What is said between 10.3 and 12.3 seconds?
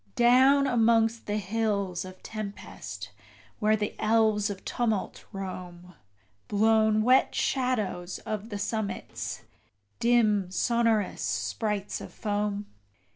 sonorous sprites of